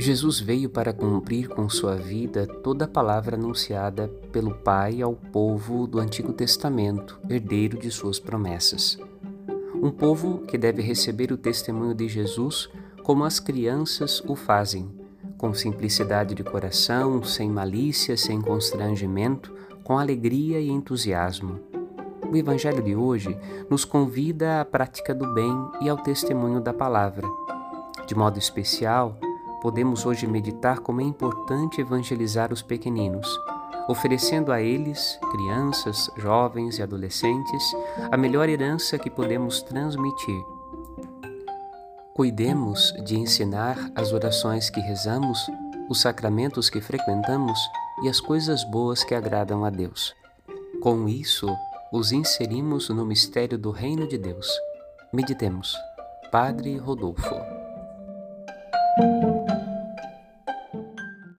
[0.00, 5.86] Jesus veio para cumprir com sua vida toda a palavra anunciada pelo Pai ao povo
[5.86, 8.98] do Antigo Testamento, herdeiro de suas promessas.
[9.74, 12.70] Um povo que deve receber o testemunho de Jesus
[13.02, 14.90] como as crianças o fazem,
[15.36, 19.54] com simplicidade de coração, sem malícia, sem constrangimento,
[19.84, 21.60] com alegria e entusiasmo.
[22.32, 23.36] O Evangelho de hoje
[23.68, 27.28] nos convida à prática do bem e ao testemunho da palavra.
[28.06, 29.18] De modo especial,
[29.60, 33.28] podemos hoje meditar como é importante evangelizar os pequeninos,
[33.88, 37.62] oferecendo a eles, crianças, jovens e adolescentes,
[38.10, 40.42] a melhor herança que podemos transmitir.
[42.14, 45.38] Cuidemos de ensinar as orações que rezamos,
[45.88, 47.58] os sacramentos que frequentamos
[48.02, 50.14] e as coisas boas que agradam a Deus.
[50.80, 51.48] Com isso,
[51.92, 54.48] os inserimos no mistério do Reino de Deus.
[55.12, 55.74] Meditemos.
[56.30, 57.34] Padre Rodolfo.